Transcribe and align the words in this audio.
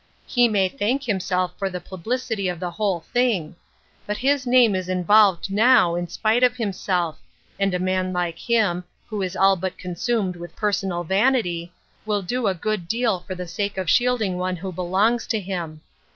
He 0.25 0.47
may 0.47 0.67
thank 0.67 1.03
himself 1.03 1.55
for 1.59 1.69
the 1.69 1.79
publicity 1.79 2.47
of 2.47 2.59
the 2.59 2.71
whole 2.71 3.01
thing. 3.01 3.55
But 4.07 4.17
his 4.17 4.47
name 4.47 4.73
is 4.73 4.89
involved 4.89 5.51
now, 5.51 5.93
in 5.93 6.07
spite 6.07 6.41
of 6.41 6.57
himself, 6.57 7.19
and 7.59 7.71
a 7.75 7.77
man 7.77 8.11
like 8.11 8.39
him, 8.39 8.83
who 9.05 9.21
is 9.21 9.35
all 9.35 9.55
but 9.55 9.77
consumed 9.77 10.35
with 10.35 10.55
personal 10.55 11.03
vanity, 11.03 11.71
will 12.03 12.23
do 12.23 12.47
a 12.47 12.55
good 12.55 12.87
deal 12.87 13.19
for 13.19 13.35
the 13.35 13.47
sake 13.47 13.77
of 13.77 13.91
shielding 13.91 14.39
one 14.39 14.55
who 14.55 14.71
belongs 14.71 15.27
to 15.27 15.39
him. 15.39 15.81